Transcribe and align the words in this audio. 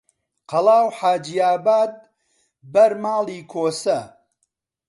قەڵا 0.49 0.79
و 0.85 0.95
حاجیاباد 0.97 1.91
بەر 2.73 2.91
ماڵی 3.03 3.39
کۆسە 3.51 3.99